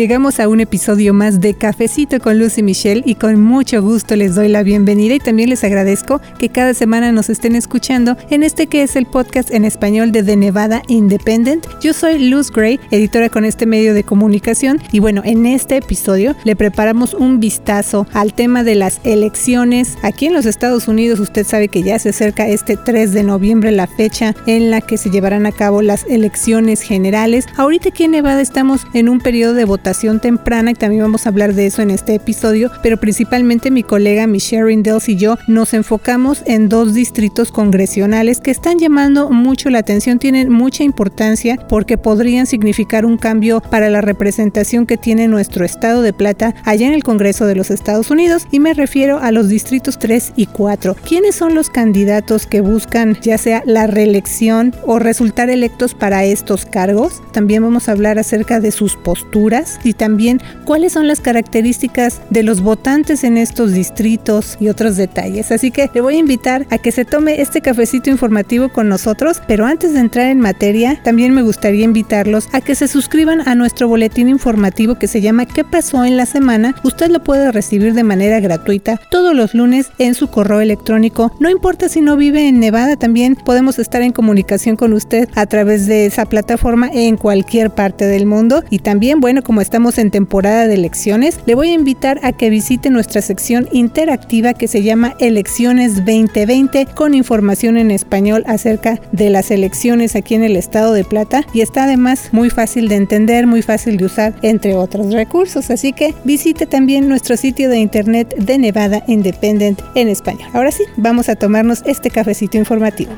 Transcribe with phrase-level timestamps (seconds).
[0.00, 4.34] Llegamos a un episodio más de Cafecito con Lucy Michelle y con mucho gusto les
[4.34, 8.66] doy la bienvenida y también les agradezco que cada semana nos estén escuchando en este
[8.66, 11.66] que es el podcast en español de The Nevada Independent.
[11.82, 16.34] Yo soy Luz Gray, editora con este medio de comunicación y bueno, en este episodio
[16.44, 21.20] le preparamos un vistazo al tema de las elecciones aquí en los Estados Unidos.
[21.20, 24.96] Usted sabe que ya se acerca este 3 de noviembre la fecha en la que
[24.96, 27.44] se llevarán a cabo las elecciones generales.
[27.58, 29.89] Ahorita aquí en Nevada estamos en un periodo de votación
[30.20, 34.26] temprana y también vamos a hablar de eso en este episodio, pero principalmente mi colega
[34.26, 39.80] Michelle Rindels y yo nos enfocamos en dos distritos congresionales que están llamando mucho la
[39.80, 45.64] atención, tienen mucha importancia porque podrían significar un cambio para la representación que tiene nuestro
[45.64, 49.32] estado de Plata allá en el Congreso de los Estados Unidos y me refiero a
[49.32, 50.96] los distritos 3 y 4.
[51.06, 56.64] ¿Quiénes son los candidatos que buscan ya sea la reelección o resultar electos para estos
[56.64, 57.22] cargos?
[57.32, 62.42] También vamos a hablar acerca de sus posturas y también cuáles son las características de
[62.42, 65.52] los votantes en estos distritos y otros detalles.
[65.52, 69.42] Así que le voy a invitar a que se tome este cafecito informativo con nosotros,
[69.46, 73.54] pero antes de entrar en materia, también me gustaría invitarlos a que se suscriban a
[73.54, 76.74] nuestro boletín informativo que se llama ¿Qué pasó en la semana?
[76.84, 81.32] Usted lo puede recibir de manera gratuita todos los lunes en su correo electrónico.
[81.40, 85.46] No importa si no vive en Nevada, también podemos estar en comunicación con usted a
[85.46, 88.62] través de esa plataforma en cualquier parte del mundo.
[88.70, 92.50] Y también, bueno, como estamos en temporada de elecciones, le voy a invitar a que
[92.50, 99.30] visite nuestra sección interactiva que se llama Elecciones 2020 con información en español acerca de
[99.30, 103.46] las elecciones aquí en el estado de Plata y está además muy fácil de entender,
[103.46, 105.70] muy fácil de usar, entre otros recursos.
[105.70, 110.50] Así que visite también nuestro sitio de internet de Nevada Independent en español.
[110.52, 113.12] Ahora sí, vamos a tomarnos este cafecito informativo.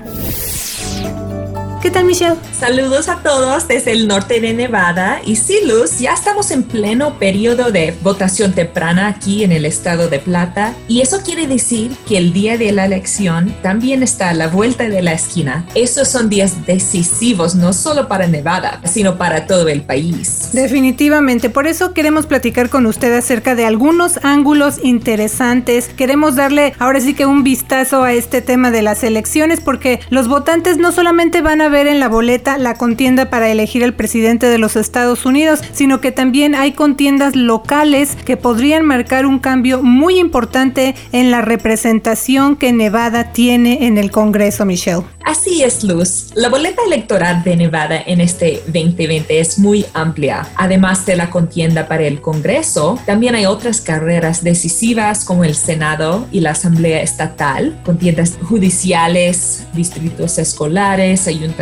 [1.83, 2.37] ¿Qué tal, Michelle?
[2.57, 5.21] Saludos a todos desde el norte de Nevada.
[5.27, 10.07] Y sí, Luz, ya estamos en pleno periodo de votación temprana aquí en el estado
[10.07, 10.77] de Plata.
[10.87, 14.89] Y eso quiere decir que el día de la elección también está a la vuelta
[14.89, 15.67] de la esquina.
[15.75, 20.51] Esos son días decisivos, no solo para Nevada, sino para todo el país.
[20.53, 21.51] Definitivamente.
[21.51, 25.89] Por eso queremos platicar con usted acerca de algunos ángulos interesantes.
[25.89, 30.29] Queremos darle ahora sí que un vistazo a este tema de las elecciones, porque los
[30.29, 34.49] votantes no solamente van a ver en la boleta la contienda para elegir al presidente
[34.49, 39.83] de los Estados Unidos, sino que también hay contiendas locales que podrían marcar un cambio
[39.83, 45.03] muy importante en la representación que Nevada tiene en el Congreso, Michelle.
[45.25, 46.31] Así es, Luz.
[46.35, 50.49] La boleta electoral de Nevada en este 2020 es muy amplia.
[50.57, 56.27] Además de la contienda para el Congreso, también hay otras carreras decisivas como el Senado
[56.33, 61.62] y la Asamblea Estatal, contiendas judiciales, distritos escolares, ayuntamientos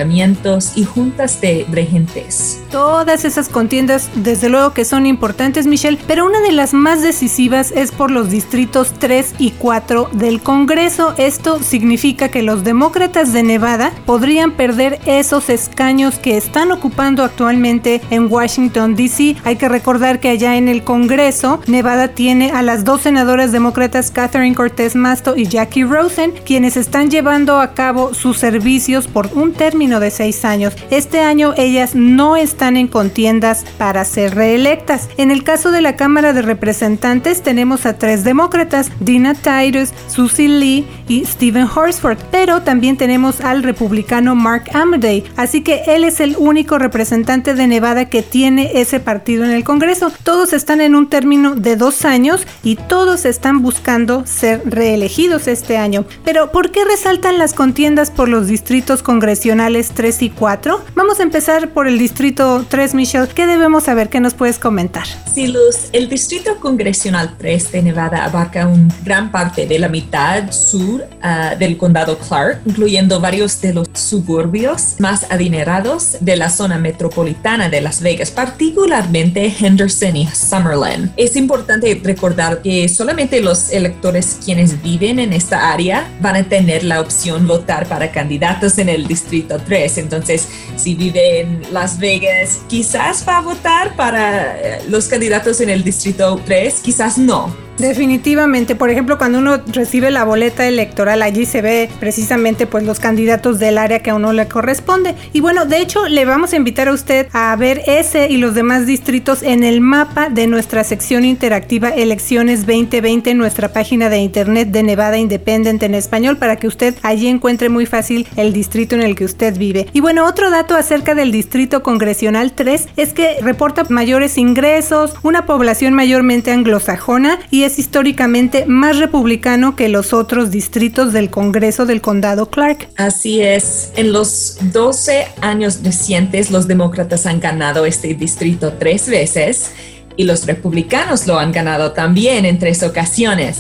[0.77, 2.62] y juntas de regentes.
[2.71, 7.72] Todas esas contiendas, desde luego que son importantes, Michelle, pero una de las más decisivas
[7.72, 11.15] es por los distritos 3 y 4 del Congreso.
[11.19, 18.00] Esto significa que los demócratas de Nevada podrían perder esos escaños que están ocupando actualmente
[18.10, 19.37] en Washington, D.C.
[19.44, 24.10] Hay que recordar que allá en el Congreso, Nevada tiene a las dos senadoras demócratas
[24.10, 29.53] Catherine Cortez Masto y Jackie Rosen, quienes están llevando a cabo sus servicios por un
[29.53, 30.75] término de seis años.
[30.91, 35.09] Este año ellas no están en contiendas para ser reelectas.
[35.17, 40.49] En el caso de la Cámara de Representantes tenemos a tres demócratas, Dina Titus, Susie
[40.49, 46.21] Lee y Stephen Horsford, pero también tenemos al republicano Mark Amadei, así que él es
[46.21, 50.12] el único representante de Nevada que tiene ese partido en el Congreso.
[50.22, 55.78] Todos están en un término de dos años y todos están buscando ser reelegidos este
[55.78, 56.05] año.
[56.25, 60.84] Pero ¿por qué resaltan las contiendas por los distritos congresionales 3 y 4?
[60.94, 63.28] Vamos a empezar por el distrito 3, Michelle.
[63.28, 64.08] ¿Qué debemos saber?
[64.08, 65.04] ¿Qué nos puedes comentar?
[65.32, 70.50] Sí, Luz, el distrito congresional 3 de Nevada abarca una gran parte de la mitad
[70.50, 76.78] sur uh, del condado Clark, incluyendo varios de los suburbios más adinerados de la zona
[76.78, 81.12] metropolitana de Las Vegas, particularmente Henderson y Summerlin.
[81.16, 86.83] Es importante recordar que solamente los electores quienes viven en esta área van a tener
[86.83, 89.98] la opción votar para candidatos en el distrito 3.
[89.98, 95.71] Entonces, si vive en Las Vegas, quizás va a votar para eh, los candidatos en
[95.71, 101.47] el distrito 3, quizás no Definitivamente, por ejemplo, cuando uno recibe la boleta electoral, allí
[101.47, 105.15] se ve precisamente pues los candidatos del área que a uno le corresponde.
[105.33, 108.55] Y bueno, de hecho, le vamos a invitar a usted a ver ese y los
[108.55, 114.19] demás distritos en el mapa de nuestra sección interactiva Elecciones 2020 en nuestra página de
[114.19, 118.95] internet de Nevada Independent en español para que usted allí encuentre muy fácil el distrito
[118.95, 119.87] en el que usted vive.
[119.93, 125.47] Y bueno, otro dato acerca del distrito congresional 3 es que reporta mayores ingresos, una
[125.47, 132.51] población mayormente anglosajona y históricamente más republicano que los otros distritos del Congreso del Condado
[132.51, 132.89] Clark.
[132.97, 133.93] Así es.
[133.97, 139.72] En los 12 años recientes, los demócratas han ganado este distrito tres veces
[140.17, 143.59] y los republicanos lo han ganado también en tres ocasiones.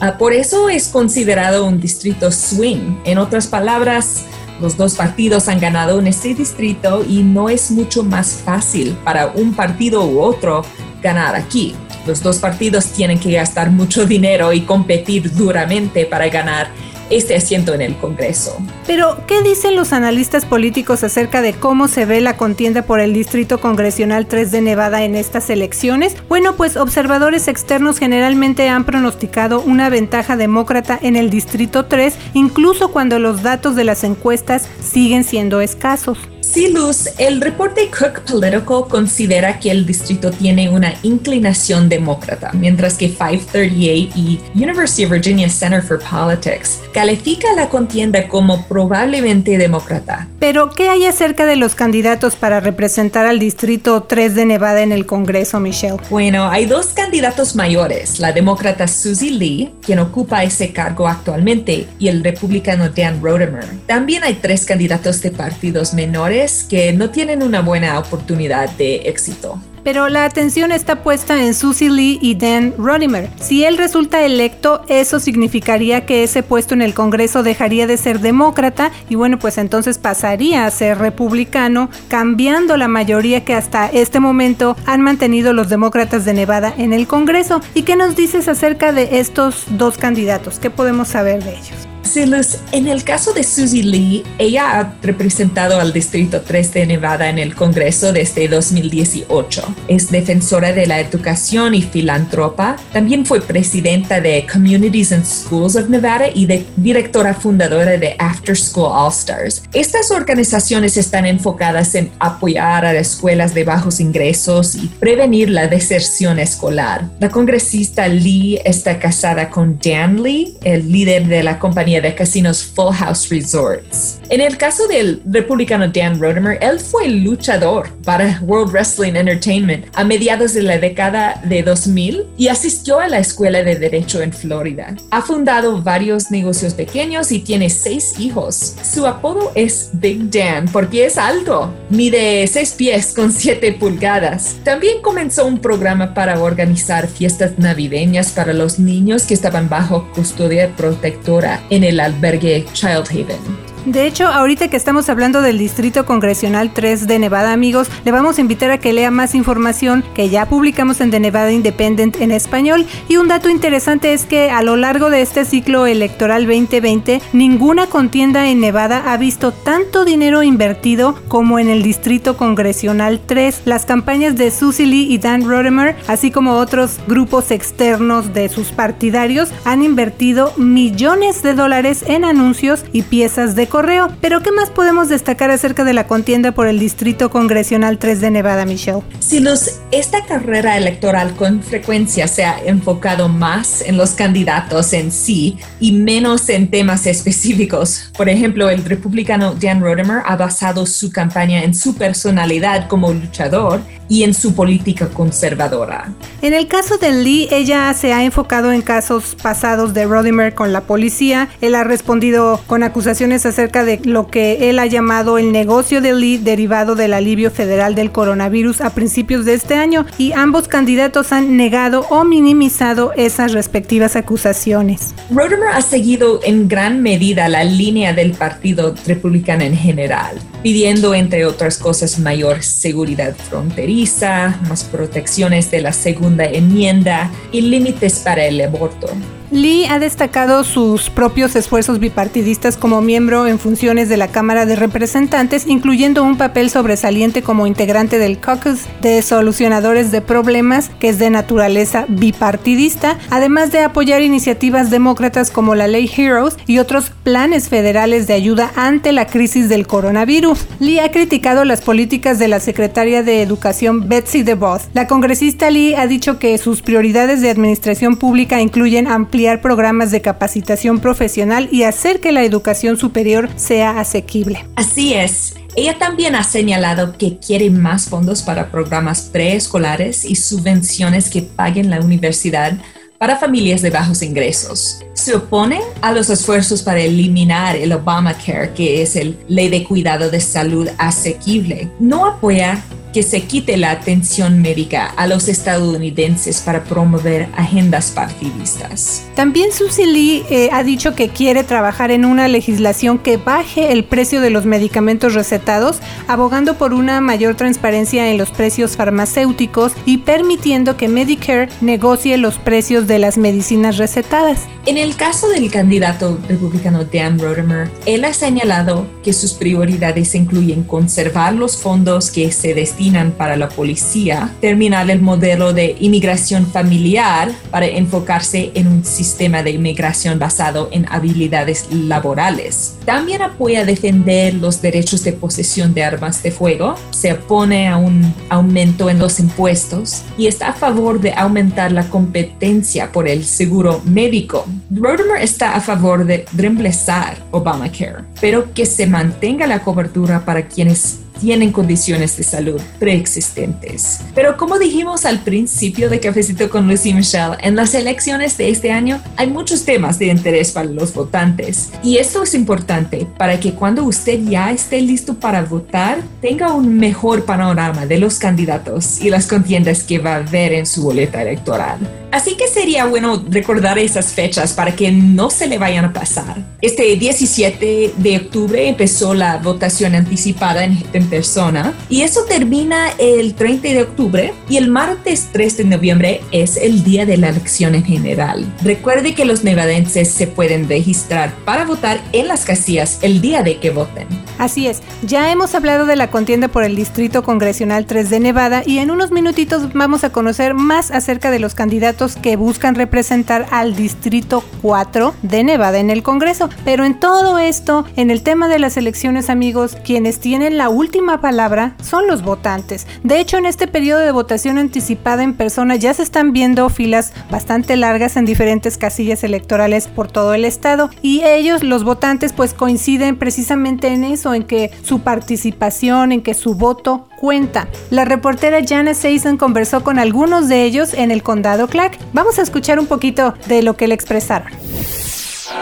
[0.00, 2.96] Ah, por eso es considerado un distrito swing.
[3.04, 4.24] En otras palabras,
[4.60, 9.28] los dos partidos han ganado en este distrito y no es mucho más fácil para
[9.28, 10.64] un partido u otro
[11.02, 11.74] ganar aquí.
[12.06, 16.68] Los dos partidos tienen que gastar mucho dinero y competir duramente para ganar
[17.10, 18.58] este asiento en el Congreso.
[18.86, 23.14] Pero, ¿qué dicen los analistas políticos acerca de cómo se ve la contienda por el
[23.14, 26.16] Distrito Congresional 3 de Nevada en estas elecciones?
[26.28, 32.92] Bueno, pues observadores externos generalmente han pronosticado una ventaja demócrata en el Distrito 3, incluso
[32.92, 36.18] cuando los datos de las encuestas siguen siendo escasos.
[36.54, 42.94] Sí, Luz, el reporte Cook Political considera que el distrito tiene una inclinación demócrata, mientras
[42.94, 50.26] que 538 y University of Virginia Center for Politics califica la contienda como probablemente demócrata.
[50.40, 54.90] Pero, ¿qué hay acerca de los candidatos para representar al distrito 3 de Nevada en
[54.90, 55.98] el Congreso, Michelle?
[56.10, 62.08] Bueno, hay dos candidatos mayores, la demócrata Susie Lee, quien ocupa ese cargo actualmente, y
[62.08, 63.64] el republicano Dan Rodemer.
[63.86, 69.60] También hay tres candidatos de partidos menores que no tienen una buena oportunidad de éxito.
[69.84, 73.28] Pero la atención está puesta en Susie Lee y Dan Rodimer.
[73.40, 78.20] Si él resulta electo, eso significaría que ese puesto en el Congreso dejaría de ser
[78.20, 84.20] demócrata y bueno, pues entonces pasaría a ser republicano, cambiando la mayoría que hasta este
[84.20, 87.60] momento han mantenido los demócratas de Nevada en el Congreso.
[87.74, 90.58] ¿Y qué nos dices acerca de estos dos candidatos?
[90.58, 91.93] ¿Qué podemos saber de ellos?
[92.16, 97.40] En el caso de Susie Lee, ella ha representado al Distrito 3 de Nevada en
[97.40, 99.74] el Congreso desde 2018.
[99.88, 102.76] Es defensora de la educación y filántropa.
[102.92, 108.56] También fue presidenta de Communities and Schools of Nevada y de directora fundadora de After
[108.56, 109.64] School All Stars.
[109.72, 115.66] Estas organizaciones están enfocadas en apoyar a las escuelas de bajos ingresos y prevenir la
[115.66, 117.08] deserción escolar.
[117.18, 122.62] La congresista Lee está casada con Dan Lee, el líder de la compañía de casinos
[122.62, 124.20] Full House Resorts.
[124.30, 130.04] En el caso del republicano Dan Rodemer, él fue luchador para World Wrestling Entertainment a
[130.04, 134.94] mediados de la década de 2000 y asistió a la Escuela de Derecho en Florida.
[135.10, 138.76] Ha fundado varios negocios pequeños y tiene seis hijos.
[138.82, 144.56] Su apodo es Big Dan porque es alto, mide 6 pies con 7 pulgadas.
[144.64, 150.74] También comenzó un programa para organizar fiestas navideñas para los niños que estaban bajo custodia
[150.76, 153.63] protectora en el albergue Child Haven.
[153.86, 158.38] De hecho, ahorita que estamos hablando del Distrito Congresional 3 de Nevada, amigos, le vamos
[158.38, 162.30] a invitar a que lea más información que ya publicamos en The Nevada Independent en
[162.30, 162.86] español.
[163.08, 167.86] Y un dato interesante es que a lo largo de este ciclo electoral 2020, ninguna
[167.86, 173.62] contienda en Nevada ha visto tanto dinero invertido como en el Distrito Congresional 3.
[173.66, 178.68] Las campañas de Susie Lee y Dan Rodemer, así como otros grupos externos de sus
[178.68, 184.08] partidarios, han invertido millones de dólares en anuncios y piezas de correo.
[184.20, 188.30] Pero ¿qué más podemos destacar acerca de la contienda por el Distrito Congresional 3 de
[188.30, 189.02] Nevada, Michelle?
[189.18, 195.10] Si los, esta carrera electoral con frecuencia se ha enfocado más en los candidatos en
[195.10, 198.12] sí y menos en temas específicos.
[198.16, 203.80] Por ejemplo, el republicano Dan Rodemer ha basado su campaña en su personalidad como luchador
[204.08, 206.12] y en su política conservadora.
[206.42, 210.72] En el caso de Lee, ella se ha enfocado en casos pasados de Rodimer con
[210.72, 211.48] la policía.
[211.60, 216.14] Él ha respondido con acusaciones acerca de lo que él ha llamado el negocio de
[216.14, 221.32] Lee derivado del alivio federal del coronavirus a principios de este año y ambos candidatos
[221.32, 225.14] han negado o minimizado esas respectivas acusaciones.
[225.30, 231.44] Rodimer ha seguido en gran medida la línea del Partido Republicano en general, pidiendo entre
[231.44, 238.58] otras cosas mayor seguridad fronteriza más protecciones de la segunda enmienda y límites para el
[238.62, 239.08] aborto.
[239.50, 244.74] Lee ha destacado sus propios esfuerzos bipartidistas como miembro en funciones de la Cámara de
[244.74, 251.18] Representantes, incluyendo un papel sobresaliente como integrante del caucus de solucionadores de problemas, que es
[251.18, 257.68] de naturaleza bipartidista, además de apoyar iniciativas demócratas como la Ley Heroes y otros planes
[257.68, 260.66] federales de ayuda ante la crisis del coronavirus.
[260.80, 264.88] Lee ha criticado las políticas de la secretaria de Educación Betsy DeVos.
[264.94, 270.22] La congresista Lee ha dicho que sus prioridades de administración pública incluyen ampliar programas de
[270.22, 274.64] capacitación profesional y hacer que la educación superior sea asequible.
[274.76, 275.54] Así es.
[275.76, 281.90] Ella también ha señalado que quiere más fondos para programas preescolares y subvenciones que paguen
[281.90, 282.74] la universidad
[283.18, 285.00] para familias de bajos ingresos.
[285.24, 290.28] Se opone a los esfuerzos para eliminar el Obamacare, que es el ley de cuidado
[290.28, 291.88] de salud asequible.
[291.98, 299.24] No apoya que se quite la atención médica a los estadounidenses para promover agendas partidistas.
[299.36, 304.04] También Susie Lee eh, ha dicho que quiere trabajar en una legislación que baje el
[304.04, 310.18] precio de los medicamentos recetados, abogando por una mayor transparencia en los precios farmacéuticos y
[310.18, 314.62] permitiendo que Medicare negocie los precios de las medicinas recetadas.
[314.86, 320.84] En el caso del candidato republicano Dan Rodemer, él ha señalado que sus prioridades incluyen
[320.84, 327.50] conservar los fondos que se destinan para la policía, terminar el modelo de inmigración familiar
[327.70, 332.96] para enfocarse en un sistema de inmigración basado en habilidades laborales.
[333.04, 338.34] También apoya defender los derechos de posesión de armas de fuego, se opone a un
[338.48, 344.02] aumento en los impuestos y está a favor de aumentar la competencia por el seguro
[344.04, 344.66] médico.
[345.04, 351.23] Rodemer está a favor de reemplazar Obamacare, pero que se mantenga la cobertura para quienes
[351.40, 354.20] tienen condiciones de salud preexistentes.
[354.34, 358.92] Pero como dijimos al principio de Cafecito con Lucy Michelle, en las elecciones de este
[358.92, 361.90] año hay muchos temas de interés para los votantes.
[362.02, 366.96] Y esto es importante para que cuando usted ya esté listo para votar, tenga un
[366.98, 371.42] mejor panorama de los candidatos y las contiendas que va a ver en su boleta
[371.42, 371.98] electoral.
[372.34, 376.56] Así que sería bueno recordar esas fechas para que no se le vayan a pasar.
[376.82, 380.84] Este 17 de octubre empezó la votación anticipada
[381.24, 386.76] persona y eso termina el 30 de octubre y el martes 3 de noviembre es
[386.76, 388.64] el día de la elección en general.
[388.82, 393.78] Recuerde que los nevadenses se pueden registrar para votar en las casillas el día de
[393.78, 394.26] que voten.
[394.58, 398.82] Así es, ya hemos hablado de la contienda por el Distrito Congresional 3 de Nevada
[398.86, 403.66] y en unos minutitos vamos a conocer más acerca de los candidatos que buscan representar
[403.72, 406.68] al Distrito 4 de Nevada en el Congreso.
[406.84, 411.40] Pero en todo esto, en el tema de las elecciones amigos, quienes tienen la última
[411.40, 413.08] palabra son los votantes.
[413.24, 417.32] De hecho, en este periodo de votación anticipada en persona ya se están viendo filas
[417.50, 422.72] bastante largas en diferentes casillas electorales por todo el estado y ellos, los votantes, pues
[422.72, 427.88] coinciden precisamente en eso en que su participación, en que su voto cuenta.
[428.10, 432.18] La reportera Jana Seison conversó con algunos de ellos en el condado Clark.
[432.32, 434.68] Vamos a escuchar un poquito de lo que le expresaron.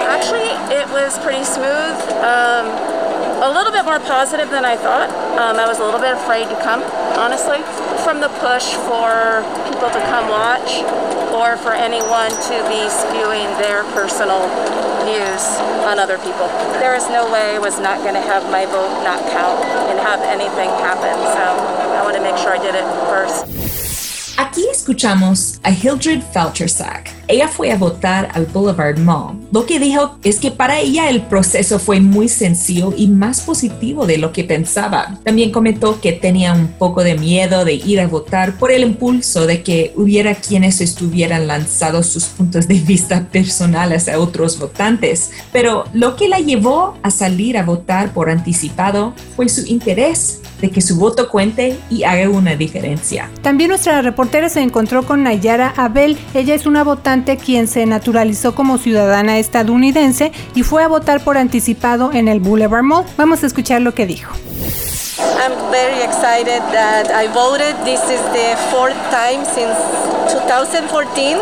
[0.09, 1.97] Actually, it was pretty smooth.
[2.23, 2.67] Um,
[3.43, 5.11] a little bit more positive than I thought.
[5.39, 6.83] Um, I was a little bit afraid to come,
[7.19, 7.59] honestly,
[8.05, 13.85] from the push for people to come watch or for anyone to be spewing their
[13.97, 14.45] personal
[15.05, 15.45] views
[15.89, 16.47] on other people.
[16.79, 19.99] There is no way I was not going to have my vote not count and
[19.99, 21.17] have anything happen.
[21.35, 21.45] So
[21.97, 24.37] I want to make sure I did it first.
[24.39, 27.09] Aquí escuchamos a Hildred Felchersack.
[27.29, 29.39] Ella fue a votar al Boulevard Mall.
[29.53, 34.07] Lo que dijo es que para ella el proceso fue muy sencillo y más positivo
[34.07, 35.21] de lo que pensaba.
[35.23, 39.47] También comentó que tenía un poco de miedo de ir a votar por el impulso
[39.47, 45.31] de que hubiera quienes estuvieran lanzados sus puntos de vista personales a otros votantes.
[45.53, 50.71] Pero lo que la llevó a salir a votar por anticipado fue su interés de
[50.71, 53.29] que su voto cuente y haga una diferencia.
[53.43, 56.19] También nuestra reportera se encontró con Nayara Abel.
[56.33, 61.37] Ella es una votante quien se naturalizó como ciudadana estadounidense y fue a votar por
[61.37, 63.05] anticipado en el Boulevard Mall.
[63.19, 64.33] Vamos a escuchar lo que dijo.
[65.43, 67.77] I'm very excited that I voted.
[67.85, 69.77] This is the fourth time since
[70.33, 71.37] 2014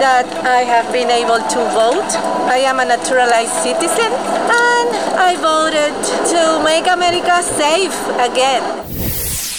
[0.00, 2.08] that I have been able to vote.
[2.48, 4.88] I am a naturalized citizen and
[5.20, 5.92] I voted
[6.32, 8.97] to make America safe again.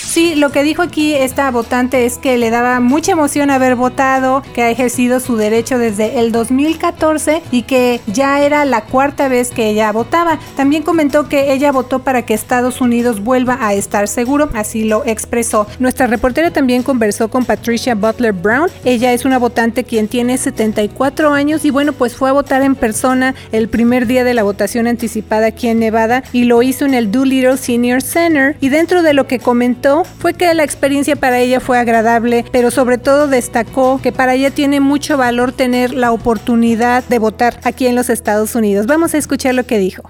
[0.10, 4.42] Sí, lo que dijo aquí esta votante es que le daba mucha emoción haber votado,
[4.56, 9.52] que ha ejercido su derecho desde el 2014 y que ya era la cuarta vez
[9.52, 10.40] que ella votaba.
[10.58, 15.06] También comentó que ella votó para que Estados Unidos vuelva a estar seguro, así lo
[15.06, 15.68] expresó.
[15.78, 18.72] Nuestra reportera también conversó con Patricia Butler Brown.
[18.86, 22.74] Ella es una votante quien tiene 74 años y bueno, pues fue a votar en
[22.74, 26.96] persona el primer día de la votación anticipada aquí en Nevada y lo hizo en
[26.96, 28.58] el Doolittle Senior Center.
[28.60, 32.72] Y dentro de lo que comentó fue que la experiencia para ella fue agradable, pero
[32.72, 37.88] sobre todo destacó que para ella tiene mucho valor tener la oportunidad de votar aquí
[37.88, 38.86] en los Estados Unidos.
[38.86, 40.04] Vamos a escuchar lo que dijo.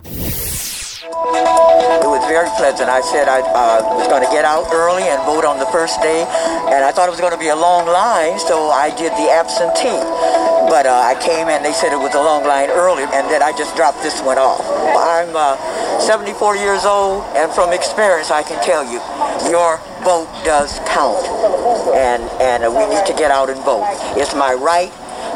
[1.31, 2.89] It was very pleasant.
[2.89, 6.01] I said I uh, was going to get out early and vote on the first
[6.01, 6.25] day,
[6.71, 9.29] and I thought it was going to be a long line, so I did the
[9.29, 9.99] absentee.
[10.69, 13.41] But uh, I came and they said it was a long line early, and then
[13.41, 14.61] I just dropped this one off.
[14.95, 15.57] I'm uh,
[15.99, 18.99] 74 years old, and from experience, I can tell you,
[19.49, 21.23] your vote does count,
[21.95, 23.85] and and we need to get out and vote.
[24.17, 24.91] It's my right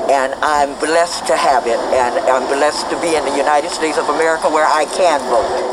[0.10, 3.98] and I'm blessed to have it, and I'm blessed to be in the United States
[3.98, 5.73] of America where I can vote.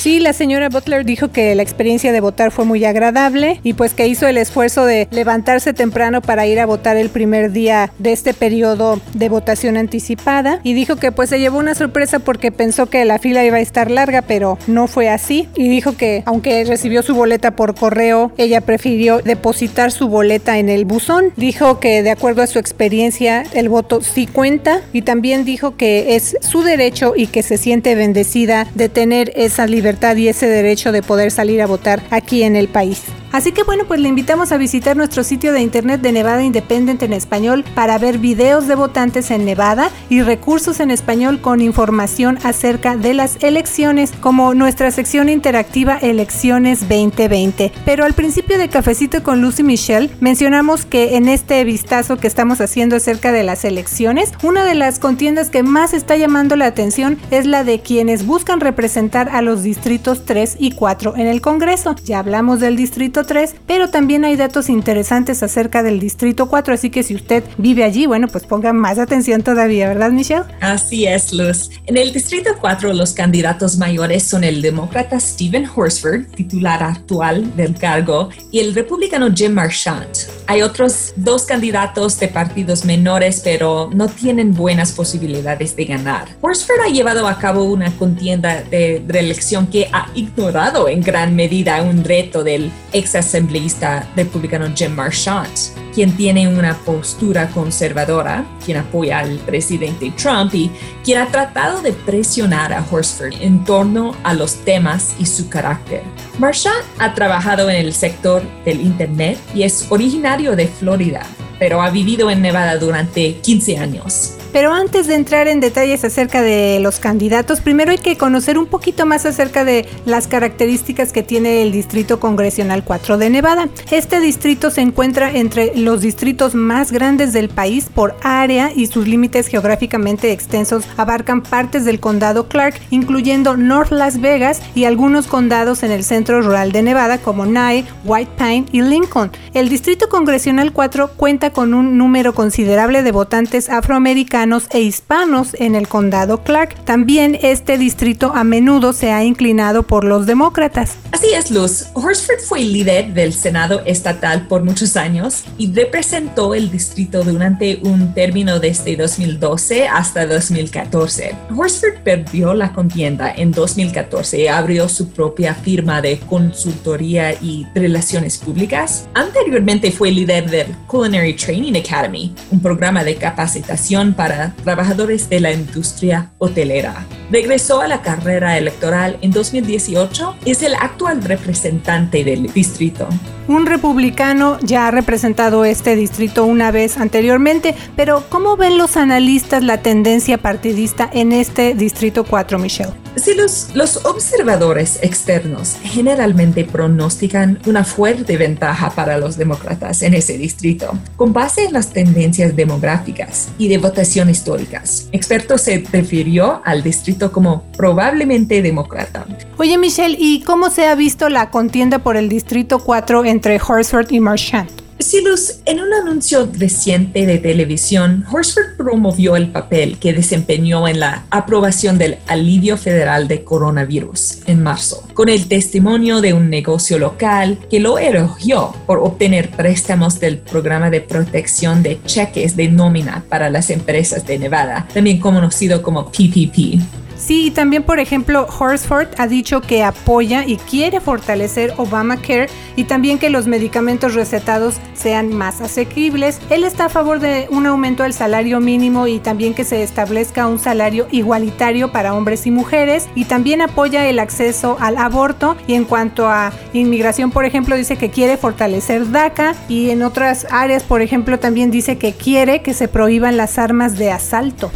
[0.00, 3.92] Sí, la señora Butler dijo que la experiencia de votar fue muy agradable y pues
[3.92, 8.12] que hizo el esfuerzo de levantarse temprano para ir a votar el primer día de
[8.12, 10.60] este periodo de votación anticipada.
[10.62, 13.60] Y dijo que pues se llevó una sorpresa porque pensó que la fila iba a
[13.60, 15.50] estar larga, pero no fue así.
[15.54, 20.70] Y dijo que aunque recibió su boleta por correo, ella prefirió depositar su boleta en
[20.70, 21.34] el buzón.
[21.36, 24.80] Dijo que de acuerdo a su experiencia el voto sí cuenta.
[24.94, 29.66] Y también dijo que es su derecho y que se siente bendecida de tener esa
[29.66, 33.02] libertad y ese derecho de poder salir a votar aquí en el país.
[33.32, 37.02] Así que bueno, pues le invitamos a visitar nuestro sitio de internet de Nevada Independent
[37.02, 42.38] en español para ver videos de votantes en Nevada y recursos en español con información
[42.42, 47.72] acerca de las elecciones, como nuestra sección interactiva Elecciones 2020.
[47.84, 52.60] Pero al principio de Cafecito con Lucy Michelle mencionamos que en este vistazo que estamos
[52.60, 57.18] haciendo acerca de las elecciones, una de las contiendas que más está llamando la atención
[57.30, 61.94] es la de quienes buscan representar a los distritos 3 y 4 en el Congreso.
[62.04, 66.90] Ya hablamos del distrito 3, pero también hay datos interesantes acerca del Distrito 4, así
[66.90, 70.44] que si usted vive allí, bueno, pues ponga más atención todavía, ¿verdad, Michelle?
[70.60, 71.70] Así es, Luz.
[71.86, 77.74] En el Distrito 4 los candidatos mayores son el demócrata Stephen Horsford, titular actual del
[77.74, 80.16] cargo, y el republicano Jim Marchant.
[80.46, 86.28] Hay otros dos candidatos de partidos menores, pero no tienen buenas posibilidades de ganar.
[86.40, 91.82] Horsford ha llevado a cabo una contienda de reelección que ha ignorado en gran medida
[91.82, 95.50] un reto del ex asambleísta republicano Jim Marchant,
[95.94, 100.70] quien tiene una postura conservadora, quien apoya al presidente Trump y
[101.04, 106.02] quien ha tratado de presionar a Horsford en torno a los temas y su carácter.
[106.38, 111.22] Marchant ha trabajado en el sector del Internet y es originario de Florida,
[111.58, 114.39] pero ha vivido en Nevada durante 15 años.
[114.52, 118.66] Pero antes de entrar en detalles acerca de los candidatos, primero hay que conocer un
[118.66, 123.68] poquito más acerca de las características que tiene el Distrito Congresional 4 de Nevada.
[123.92, 129.06] Este distrito se encuentra entre los distritos más grandes del país por área y sus
[129.06, 135.84] límites geográficamente extensos abarcan partes del condado Clark, incluyendo North Las Vegas y algunos condados
[135.84, 139.30] en el centro rural de Nevada como Nye, White Pine y Lincoln.
[139.54, 144.39] El Distrito Congresional 4 cuenta con un número considerable de votantes afroamericanos
[144.70, 146.74] e hispanos en el condado Clark.
[146.86, 150.96] También este distrito a menudo se ha inclinado por los demócratas.
[151.12, 151.88] Así es, Luz.
[151.92, 158.14] Horsford fue líder del Senado estatal por muchos años y representó el distrito durante un
[158.14, 161.36] término desde 2012 hasta 2014.
[161.54, 168.38] Horsford perdió la contienda en 2014 y abrió su propia firma de consultoría y relaciones
[168.38, 169.06] públicas.
[169.12, 174.29] Anteriormente fue líder del Culinary Training Academy, un programa de capacitación para
[174.64, 177.06] trabajadores de la industria hotelera.
[177.30, 183.08] Regresó a la carrera electoral en 2018 y es el actual representante del distrito.
[183.48, 189.62] Un republicano ya ha representado este distrito una vez anteriormente, pero ¿cómo ven los analistas
[189.62, 192.92] la tendencia partidista en este distrito 4, Michelle?
[193.16, 200.38] Si los, los observadores externos generalmente pronostican una fuerte ventaja para los demócratas en ese
[200.38, 206.82] distrito, con base en las tendencias demográficas y de votación históricas, expertos se refirió al
[206.82, 209.26] distrito como probablemente demócrata.
[209.58, 214.10] Oye Michelle, ¿y cómo se ha visto la contienda por el distrito 4 entre Horsford
[214.12, 214.89] y Marchand?
[215.00, 221.00] Sí, Luz, en un anuncio reciente de televisión, Horsford promovió el papel que desempeñó en
[221.00, 226.98] la aprobación del alivio federal de coronavirus en marzo, con el testimonio de un negocio
[226.98, 233.24] local que lo elogió por obtener préstamos del programa de protección de cheques de nómina
[233.30, 236.78] para las empresas de Nevada, también conocido como PPP.
[237.20, 242.84] Sí, y también, por ejemplo, Horsford ha dicho que apoya y quiere fortalecer Obamacare y
[242.84, 246.40] también que los medicamentos recetados sean más asequibles.
[246.48, 250.46] Él está a favor de un aumento al salario mínimo y también que se establezca
[250.46, 255.74] un salario igualitario para hombres y mujeres y también apoya el acceso al aborto y
[255.74, 260.84] en cuanto a inmigración, por ejemplo, dice que quiere fortalecer DACA y en otras áreas,
[260.84, 264.70] por ejemplo, también dice que quiere que se prohíban las armas de asalto.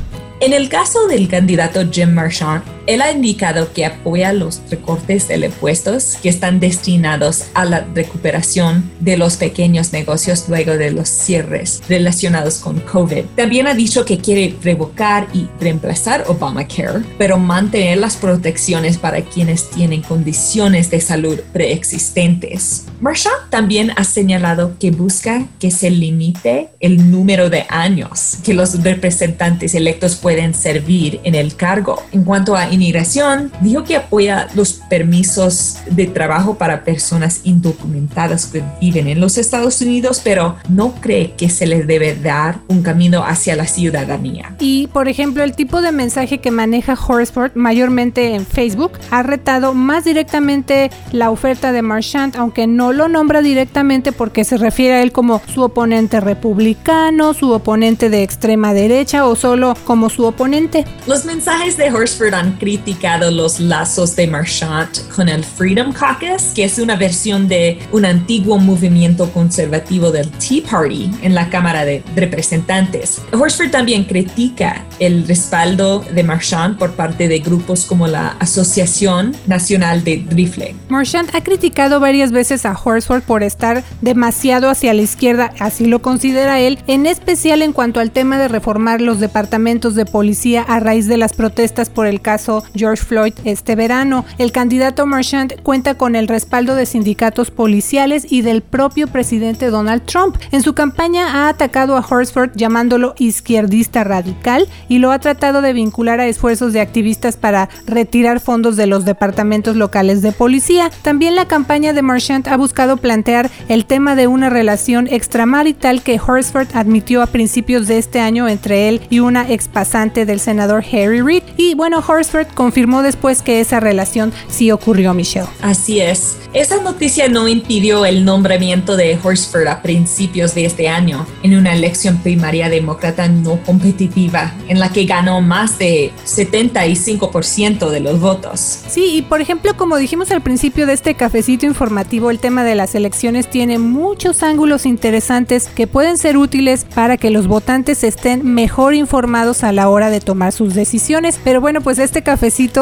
[0.44, 5.44] En el caso del candidato Jim Marchand, él ha indicado que apoya los recortes de
[5.44, 11.82] impuestos que están destinados a la recuperación de los pequeños negocios luego de los cierres
[11.88, 13.24] relacionados con COVID.
[13.36, 19.70] También ha dicho que quiere revocar y reemplazar Obamacare, pero mantener las protecciones para quienes
[19.70, 22.86] tienen condiciones de salud preexistentes.
[23.00, 28.82] Marchand también ha señalado que busca que se limite el número de años que los
[28.82, 32.02] representantes electos pueden servir en el cargo.
[32.12, 38.62] En cuanto a inmigración, dijo que apoya los permisos de trabajo para personas indocumentadas que
[38.80, 43.24] viven en los Estados Unidos, pero no cree que se les debe dar un camino
[43.24, 44.54] hacia la ciudadanía.
[44.58, 49.74] Y, por ejemplo, el tipo de mensaje que maneja Horsford mayormente en Facebook ha retado
[49.74, 55.02] más directamente la oferta de Marchand, aunque no lo nombra directamente porque se refiere a
[55.02, 60.84] él como su oponente republicano, su oponente de extrema derecha o solo como su oponente.
[61.06, 66.64] Los mensajes de Horsford han criticado los lazos de Marchand con el Freedom Caucus, que
[66.64, 72.02] es una versión de un antiguo movimiento conservativo del Tea Party en la Cámara de
[72.16, 73.20] Representantes.
[73.38, 80.02] Horsford también critica el respaldo de Marchand por parte de grupos como la Asociación Nacional
[80.02, 80.74] de Rifle.
[80.88, 86.00] Marchand ha criticado varias veces a Horsford por estar demasiado hacia la izquierda, así lo
[86.00, 90.80] considera él, en especial en cuanto al tema de reformar los departamentos de policía a
[90.80, 94.24] raíz de las protestas por el caso George Floyd este verano.
[94.38, 100.02] El candidato Marchand cuenta con el respaldo de sindicatos policiales y del propio presidente Donald
[100.04, 100.36] Trump.
[100.52, 105.72] En su campaña ha atacado a Horsford llamándolo izquierdista radical y lo ha tratado de
[105.72, 110.90] vincular a esfuerzos de activistas para retirar fondos de los departamentos locales de policía.
[111.02, 116.20] También la campaña de Marchand ha buscado plantear el tema de una relación extramarital que
[116.20, 119.68] Horsford admitió a principios de este año entre él y una ex
[120.14, 121.42] del senador Harry Reid.
[121.56, 125.48] Y bueno, Horsford confirmó después que esa relación sí ocurrió, Michelle.
[125.62, 126.38] Así es.
[126.54, 131.74] Esa noticia no impidió el nombramiento de Horsford a principios de este año en una
[131.74, 138.60] elección primaria demócrata no competitiva en la que ganó más de 75% de los votos.
[138.88, 142.76] Sí, y por ejemplo, como dijimos al principio de este cafecito informativo, el tema de
[142.76, 148.46] las elecciones tiene muchos ángulos interesantes que pueden ser útiles para que los votantes estén
[148.54, 151.40] mejor informados a la hora de tomar sus decisiones.
[151.42, 152.33] Pero bueno, pues este cafecito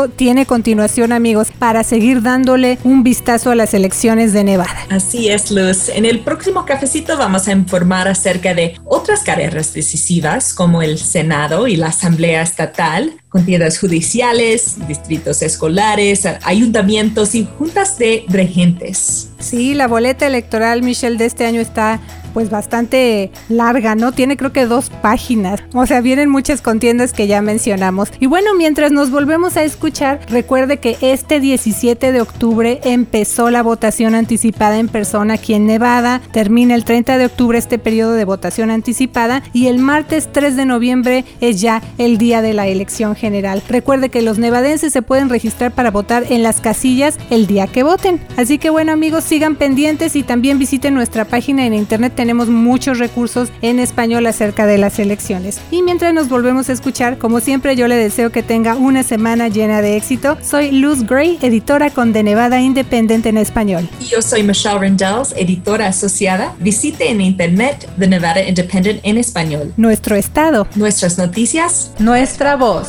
[0.08, 4.86] tiene continuación, amigos, para seguir dándole un vistazo a las elecciones de Nevada.
[4.90, 5.88] Así es, Luz.
[5.88, 11.66] En el próximo cafecito vamos a informar acerca de otras carreras decisivas como el Senado
[11.66, 19.30] y la Asamblea Estatal, con tiendas judiciales, distritos escolares, ayuntamientos y juntas de regentes.
[19.38, 22.00] Sí, la boleta electoral, Michelle, de este año está
[22.32, 24.12] pues bastante larga, ¿no?
[24.12, 25.60] Tiene creo que dos páginas.
[25.74, 28.10] O sea, vienen muchas contiendas que ya mencionamos.
[28.20, 33.62] Y bueno, mientras nos volvemos a escuchar, recuerde que este 17 de octubre empezó la
[33.62, 36.20] votación anticipada en persona aquí en Nevada.
[36.32, 40.66] Termina el 30 de octubre este periodo de votación anticipada y el martes 3 de
[40.66, 43.62] noviembre es ya el día de la elección general.
[43.68, 47.84] Recuerde que los nevadenses se pueden registrar para votar en las casillas el día que
[47.84, 48.20] voten.
[48.36, 52.14] Así que bueno amigos, sigan pendientes y también visiten nuestra página en internet.
[52.16, 55.60] Tenemos muchos recursos en español acerca de las elecciones.
[55.70, 59.46] Y mientras nos volvemos a escuchar, como siempre yo le deseo que tenga una semana
[59.46, 60.36] llena de éxito.
[60.42, 63.88] Soy Luz Gray, editora con The Nevada Independent en español.
[64.00, 66.56] Y yo soy Michelle Rendells, editora asociada.
[66.58, 69.72] Visite en internet The Nevada Independent en español.
[69.76, 70.66] Nuestro estado.
[70.74, 71.92] Nuestras noticias.
[72.00, 72.88] Nuestra voz